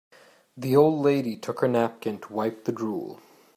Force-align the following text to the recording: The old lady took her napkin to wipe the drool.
The 0.57 0.75
old 0.75 1.05
lady 1.05 1.35
took 1.37 1.59
her 1.59 1.67
napkin 1.67 2.17
to 2.21 2.33
wipe 2.33 2.63
the 2.63 2.71
drool. 2.71 3.19